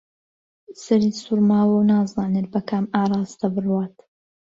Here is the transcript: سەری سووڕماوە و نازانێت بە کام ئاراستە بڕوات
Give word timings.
سەری 0.83 1.09
سووڕماوە 1.21 1.73
و 1.75 1.87
نازانێت 1.91 2.47
بە 2.53 2.61
کام 2.69 2.85
ئاراستە 2.95 3.47
بڕوات 3.55 3.95